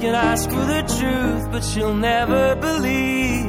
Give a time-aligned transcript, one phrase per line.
[0.00, 3.44] Can ask for the truth, but she'll never believe.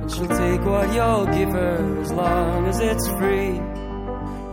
[0.00, 3.60] And she'll take what you'll give her as long as it's free.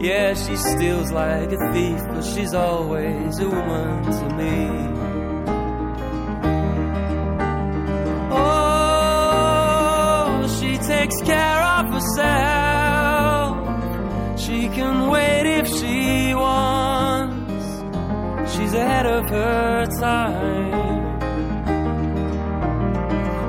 [0.06, 4.68] Yeah, she steals like a thief, but she's always a woman to me.
[9.14, 11.43] Oh, she takes care
[19.34, 20.94] her time.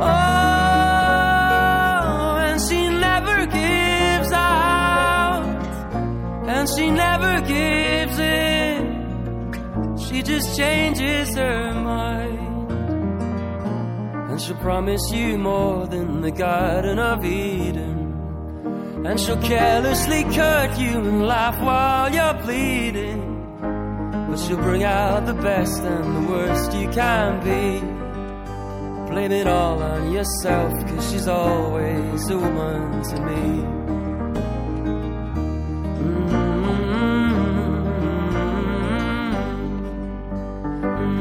[0.01, 1.27] Oh,
[2.49, 5.45] and she never gives out.
[6.55, 8.83] And she never gives in.
[10.07, 12.71] She just changes her mind.
[14.31, 19.05] And she'll promise you more than the Garden of Eden.
[19.07, 23.35] And she'll carelessly cut you and laugh while you're bleeding.
[24.35, 27.79] But she'll bring out the best and the worst you can be.
[29.13, 33.63] Blame it all on yourself, cause she's always a woman to me.
[36.01, 36.35] Mm-hmm.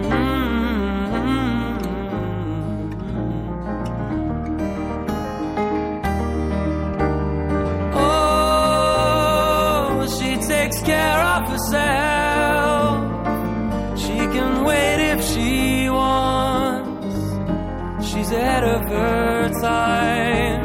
[0.10, 0.34] Mm-hmm.
[1.14, 1.54] Mm-hmm.
[9.14, 12.13] Oh, she takes care of herself.
[18.34, 20.64] Ahead of her time.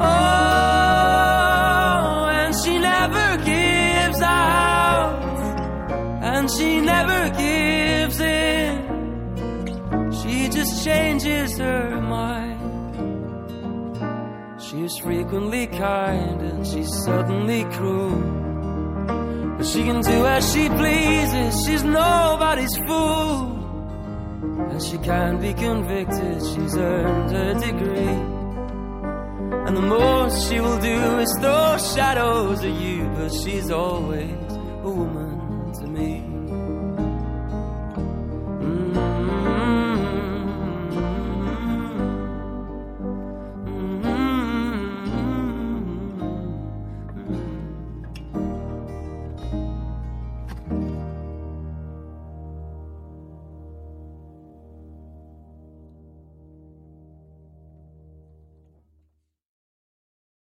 [0.00, 0.04] Oh,
[2.40, 5.22] and she never gives out.
[6.22, 8.82] And she never gives in.
[10.20, 12.60] She just changes her mind.
[14.60, 18.20] She's frequently kind and she's suddenly cruel.
[19.56, 23.61] But she can do as she pleases, she's nobody's fool.
[24.72, 28.16] And she can be convicted, she's earned her degree.
[29.66, 34.90] And the most she will do is throw shadows at you, but she's always a
[34.98, 35.21] woman